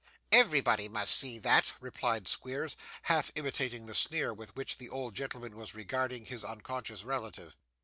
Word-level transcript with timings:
'Everybody 0.31 0.89
must 0.89 1.13
see 1.15 1.37
that,' 1.37 1.73
replied 1.79 2.27
Squeers, 2.27 2.75
half 3.03 3.31
imitating 3.35 3.85
the 3.85 3.93
sneer 3.93 4.33
with 4.33 4.55
which 4.55 4.79
the 4.79 4.89
old 4.89 5.13
gentleman 5.13 5.55
was 5.55 5.75
regarding 5.75 6.25
his 6.25 6.43
unconscious 6.43 7.03
relative. 7.03 7.55